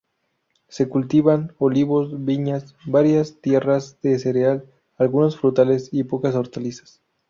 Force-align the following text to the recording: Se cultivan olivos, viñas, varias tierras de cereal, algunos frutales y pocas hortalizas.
Se 0.67 0.89
cultivan 0.89 1.53
olivos, 1.59 2.25
viñas, 2.25 2.75
varias 2.87 3.39
tierras 3.39 4.01
de 4.01 4.17
cereal, 4.17 4.65
algunos 4.97 5.37
frutales 5.37 5.89
y 5.91 6.05
pocas 6.05 6.33
hortalizas. 6.33 7.03